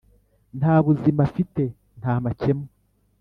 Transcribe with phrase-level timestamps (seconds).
[0.59, 1.63] nta buzima afite
[1.99, 2.67] nta makemwa.